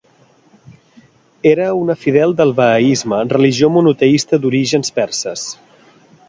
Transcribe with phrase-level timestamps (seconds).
[1.49, 5.47] Era una fidel del Bahaisme, religió monoteista d'orígens perses.